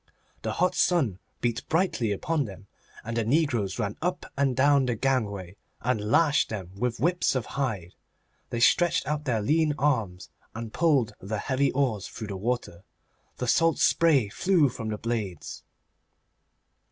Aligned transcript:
The 0.41 0.53
hot 0.53 0.73
sun 0.73 1.19
beat 1.41 1.63
brightly 1.69 2.11
upon 2.11 2.45
them, 2.45 2.65
and 3.03 3.15
the 3.15 3.23
negroes 3.23 3.77
ran 3.77 3.97
up 4.01 4.25
and 4.35 4.55
down 4.55 4.87
the 4.87 4.95
gangway 4.95 5.57
and 5.79 6.03
lashed 6.09 6.49
them 6.49 6.71
with 6.75 6.99
whips 6.99 7.35
of 7.35 7.45
hide. 7.53 7.93
They 8.49 8.61
stretched 8.61 9.05
out 9.05 9.25
their 9.25 9.43
lean 9.43 9.75
arms 9.77 10.31
and 10.55 10.73
pulled 10.73 11.13
the 11.19 11.37
heavy 11.37 11.71
oars 11.73 12.07
through 12.07 12.29
the 12.29 12.35
water. 12.37 12.83
The 13.37 13.47
salt 13.47 13.77
spray 13.77 14.29
flew 14.29 14.69
from 14.69 14.89
the 14.89 14.97
blades. 14.97 15.61